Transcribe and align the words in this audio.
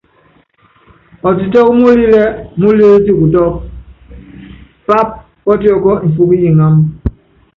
Ɔtitɔ́k 1.27 1.67
múlilɛ́ 1.79 2.25
múlilɛ́ 2.59 3.01
tikutɔ́k 3.05 3.53
pááp 4.85 5.09
pɔ́tiɔkɔ́ 5.43 5.95
mfɔ́k 6.07 6.29
yi 6.41 6.49
ŋámb. 6.57 6.75